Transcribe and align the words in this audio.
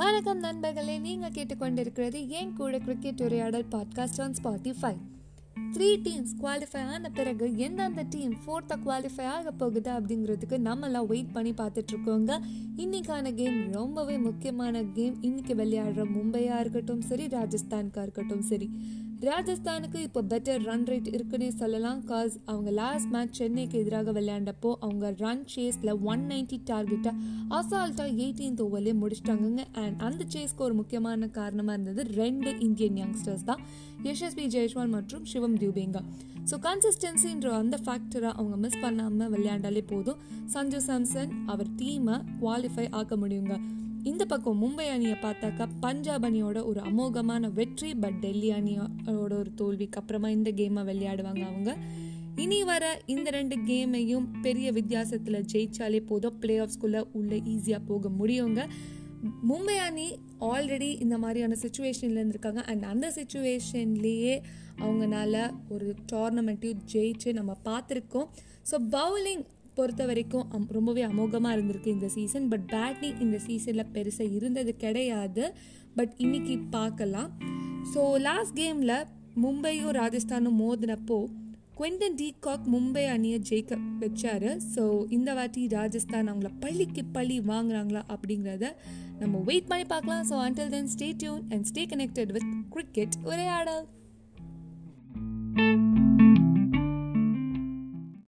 வணக்கம் 0.00 0.38
நண்பர்களே 0.38 0.98
நீங்கள் 0.98 1.30
கேட்டுக்கொண்டிருக்கிறது 1.30 2.26
ஏன் 2.26 2.52
கூட 2.52 2.78
கிரிக்கெட் 2.78 3.20
உரையாடல் 3.20 3.64
podcast 3.70 4.20
on 4.20 4.34
Spotify 4.42 4.96
three 5.72 5.98
teams 6.02 6.42
qualify 6.42 6.76
ஆன 6.76 7.10
பிறகு 7.10 7.56
எந்தெந்த 7.56 8.06
டீம் 8.10 8.34
ஃபோர்த்தாக 8.46 8.78
குவாலிஃபை 8.84 9.22
ஆக 9.22 9.50
போகுது 9.50 9.90
அப்படிங்கிறதுக்கு 9.90 10.58
நம்மெல்லாம் 10.64 11.06
வெயிட் 11.06 11.32
பண்ணி 11.32 11.50
பார்த்துட்ருக்கோங்க. 11.50 12.40
இன்றைக்கான 12.76 12.76
இன்னைக்கான 12.76 13.34
கேம் 13.34 13.72
ரொம்பவே 13.72 14.18
முக்கியமான 14.18 14.84
கேம் 14.84 15.22
இன்னைக்கு 15.22 15.54
விளையாடுற 15.54 16.06
மும்பையாக 16.16 16.60
இருக்கட்டும் 16.60 17.00
சரி 17.00 17.26
ராஜஸ்தானுக்காக 17.26 18.02
இருக்கட்டும் 18.02 18.42
சரி. 18.42 18.70
ராஜஸ்தானுக்கு 19.28 19.98
இப்போ 20.06 20.20
பெட்டர் 20.28 20.62
ரன் 20.66 20.84
ரேட் 20.90 21.08
இருக்குன்னே 21.16 21.48
சொல்லலாம் 21.60 21.98
காஸ் 22.10 22.36
அவங்க 22.50 22.70
லாஸ்ட் 22.78 23.08
மேட்ச் 23.14 23.38
சென்னைக்கு 23.38 23.76
எதிராக 23.80 24.12
விளையாண்டப்போ 24.18 24.70
அவங்க 24.86 25.10
ரன் 25.18 25.42
சேஸில் 25.54 25.90
ஒன் 26.10 26.22
நைன்டி 26.30 26.58
டார்கெட்டை 26.70 27.12
அசால்ட்டாக 27.58 28.14
எயிட்டீன்த் 28.22 28.62
ஓவர்லேயே 28.66 28.94
முடிச்சிட்டாங்கங்க. 29.02 29.64
அண்ட் 29.82 29.96
அந்த 30.06 30.24
சேஸ்க்கு 30.34 30.64
ஒரு 30.68 30.74
முக்கியமான 30.74 31.28
காரணமாக 31.38 31.76
இருந்தது 31.78 32.04
ரெண்டு 32.20 32.52
இந்தியன் 32.68 32.96
யங்ஸ்டர்ஸ் 33.02 33.44
தான் 33.50 33.60
யஷஸ்வி 34.08 34.46
ஜெய்ஸ்வால் 34.56 34.94
மற்றும் 34.96 35.26
சிவம் 35.32 35.58
தியூபேங்கா 35.62 36.02
ஸோ 36.50 36.56
கன்சிஸ்டன்சின்ற 36.68 37.50
அந்த 37.62 37.78
ஃபேக்டரை 37.84 38.30
அவங்க 38.38 38.56
மிஸ் 38.56 38.80
பண்ணாமல் 38.80 39.30
விளையாண்டாலே 39.34 39.84
போதும். 39.92 40.18
சஞ்சு 40.54 40.80
சாம்சன் 40.88 41.34
அவர் 41.46 41.70
டீமை 41.82 42.16
குவாலிஃபை 42.40 42.86
ஆக்க 43.00 43.16
முடியுங்க. 43.16 43.56
இந்த 44.02 44.24
பக்கம் 44.26 44.60
மும்பை 44.62 44.84
அணியை 44.88 45.16
பார்த்தாக்கா 45.22 45.68
பஞ்சாப் 45.80 46.24
அணியோட 46.24 46.64
ஒரு 46.64 46.80
அமோகமான 46.80 47.52
வெற்றி 47.52 47.94
பட் 47.94 48.18
டெல்லி 48.18 48.50
அணியோட 48.50 49.32
ஒரு 49.38 49.54
தோல்விக்கு 49.54 49.98
அப்புறமா 50.00 50.28
இந்த 50.28 50.50
கேமை 50.50 50.82
விளையாடுவாங்க 50.84 51.42
அவங்க. 51.42 51.76
இனி 52.36 52.64
வர 52.64 53.02
இந்த 53.06 53.30
ரெண்டு 53.30 53.56
கேமையும் 53.56 54.26
பெரிய 54.42 54.72
வித்தியாசத்தில் 54.72 55.44
ஜெயிச்சாலே 55.52 56.06
போதும். 56.06 56.38
பிளே 56.38 56.58
ஆஃப்ஸ்குள்ளே 56.58 57.06
உள்ளே 57.12 57.40
ஈஸியாக 57.40 57.82
போக 57.86 58.08
முடியுங்க. 58.08 58.68
மும்பை 59.48 59.76
அணி 59.76 60.18
ஆல்ரெடி 60.40 61.00
இந்த 61.00 61.18
மாதிரியான 61.18 61.56
சுச்சுவேஷனில் 61.62 62.20
இருந்திருக்காங்க. 62.22 62.62
அண்ட் 62.62 62.82
அந்த 62.82 63.12
சுச்சுவேஷன்லேயே 63.16 64.42
அவங்கனால 64.78 65.52
ஒரு 65.68 65.94
டோர்னமெண்ட்டையும் 66.12 66.84
ஜெயிச்சு 66.92 67.32
நம்ம 67.32 67.56
பார்த்துருக்கோம். 67.64 68.28
ஸோ 68.70 68.78
பவுலிங் 68.90 69.44
பொறுத்த 69.80 70.04
வரைக்கும் 70.10 70.46
அம் 70.56 70.70
ரொம்பவே 70.76 71.02
அமோகமாக 71.10 71.54
இருந்திருக்கு 71.56 71.94
இந்த 71.96 72.08
சீசன் 72.16 72.48
பட் 72.52 72.66
பேட்டிங் 72.74 73.20
இந்த 73.26 73.38
சீசனில் 73.48 73.90
பெருசாக 73.94 74.34
இருந்தது 74.38 74.72
கிடையாது. 74.84 75.44
பட் 75.98 76.14
இன்னைக்கு 76.24 76.56
பார்க்கலாம். 76.76 77.30
ஸோ 77.92 78.02
லாஸ்ட் 78.28 78.56
கேமில் 78.60 78.96
மும்பையும் 79.42 79.94
ராஜஸ்தானும் 80.00 80.58
மோதினப்போ 80.62 81.18
குவெண்டன் 81.78 82.16
டீகாக் 82.20 82.66
மும்பை 82.72 83.04
அணியை 83.12 83.38
ஜெயிக்க 83.50 83.78
வச்சார். 84.02 84.48
ஸோ 84.74 84.82
இந்த 85.16 85.30
வாட்டி 85.38 85.62
ராஜஸ்தான் 85.76 86.28
அவங்கள 86.32 86.50
பள்ளிக்கு 86.64 87.04
பள்ளி 87.16 87.38
வாங்குறாங்களா 87.52 88.02
அப்படிங்கிறத 88.14 88.68
நம்ம 89.22 89.40
வெயிட் 89.48 89.70
பண்ணி 89.70 89.86
பார்க்கலாம். 89.94 90.26
So 90.32 90.36
until 90.46 90.74
then 90.76 90.92
stay 90.96 91.10
tuned 91.22 91.42
and 91.52 91.68
stay 91.72 91.84
connected 91.94 92.34
with 92.38 92.52
cricket 92.76 93.16
ஒரே 93.30 93.48